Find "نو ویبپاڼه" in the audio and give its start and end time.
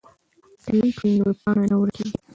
1.19-1.63